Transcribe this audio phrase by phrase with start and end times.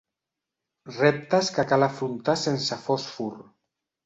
[0.95, 3.39] Reptes que cal afrontar sense fòsfor.